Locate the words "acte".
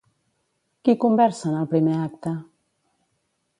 2.07-2.35